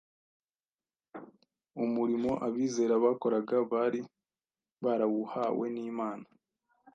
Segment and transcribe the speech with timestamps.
[1.83, 3.99] Umurimo abizera bakoraga bari
[4.83, 6.27] barawuhawe n’Imana.